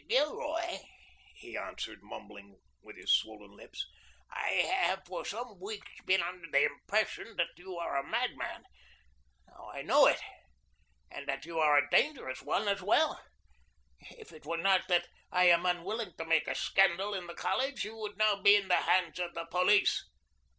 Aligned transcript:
"Gilroy," 0.09 0.79
he 1.35 1.55
answered, 1.55 1.99
mumbling 2.01 2.59
with 2.81 2.97
his 2.97 3.13
swollen 3.13 3.51
lips, 3.55 3.85
"I 4.31 4.47
have 4.83 5.05
for 5.05 5.23
some 5.23 5.59
weeks 5.59 5.91
been 6.07 6.23
under 6.23 6.49
the 6.49 6.65
impression 6.65 7.35
that 7.35 7.49
you 7.55 7.77
are 7.77 7.95
a 7.95 8.03
madman. 8.07 8.63
Now 9.45 9.69
I 9.71 9.83
know 9.83 10.07
it, 10.07 10.19
and 11.11 11.27
that 11.27 11.45
you 11.45 11.59
are 11.59 11.77
a 11.77 11.87
dangerous 11.91 12.41
one 12.41 12.67
as 12.67 12.81
well. 12.81 13.21
If 14.17 14.31
it 14.33 14.43
were 14.43 14.57
not 14.57 14.87
that 14.87 15.05
I 15.31 15.43
am 15.49 15.67
unwilling 15.67 16.13
to 16.17 16.25
make 16.25 16.47
a 16.47 16.55
scandal 16.55 17.13
in 17.13 17.27
the 17.27 17.35
college, 17.35 17.85
you 17.85 17.95
would 17.97 18.17
now 18.17 18.41
be 18.41 18.55
in 18.55 18.69
the 18.69 18.77
hands 18.77 19.19
of 19.19 19.35
the 19.35 19.45
police." 19.51 20.03